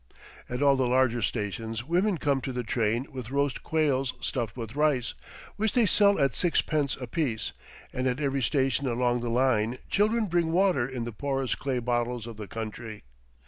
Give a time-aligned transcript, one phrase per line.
[0.49, 4.75] At all the larger stations women come to the train with roast quails stuffed with
[4.75, 5.13] rice,
[5.57, 7.51] which they sell at six pence apiece,
[7.93, 12.25] and at every station along the line children bring water in the porous clay bottles
[12.25, 13.03] of the country.